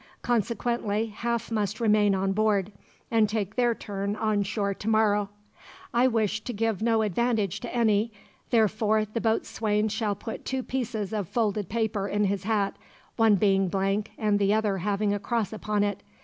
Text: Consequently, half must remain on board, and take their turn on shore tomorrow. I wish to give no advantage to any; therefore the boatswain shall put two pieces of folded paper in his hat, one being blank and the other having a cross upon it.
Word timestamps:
Consequently, 0.23 1.05
half 1.15 1.51
must 1.51 1.79
remain 1.79 2.15
on 2.15 2.31
board, 2.33 2.71
and 3.11 3.29
take 3.29 3.53
their 3.53 3.75
turn 3.75 4.15
on 4.15 4.41
shore 4.41 4.73
tomorrow. 4.73 5.29
I 5.93 6.07
wish 6.07 6.43
to 6.45 6.51
give 6.53 6.81
no 6.81 7.03
advantage 7.03 7.59
to 7.59 7.71
any; 7.75 8.11
therefore 8.49 9.05
the 9.05 9.21
boatswain 9.21 9.89
shall 9.89 10.15
put 10.15 10.43
two 10.43 10.63
pieces 10.63 11.13
of 11.13 11.29
folded 11.29 11.69
paper 11.69 12.07
in 12.07 12.23
his 12.23 12.45
hat, 12.45 12.77
one 13.15 13.35
being 13.35 13.67
blank 13.67 14.09
and 14.17 14.39
the 14.39 14.55
other 14.55 14.79
having 14.79 15.13
a 15.13 15.19
cross 15.19 15.53
upon 15.53 15.83
it. 15.83 16.01